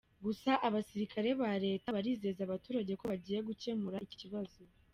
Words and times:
Gusa 0.25 0.51
abasirikare 0.67 1.29
ba 1.41 1.51
Leta 1.65 1.87
barizeza 1.95 2.41
abaturage 2.43 2.91
ko 2.99 3.03
bagiye 3.11 3.39
gukemura 3.47 3.97
iki 4.05 4.17
kibazo. 4.23 4.57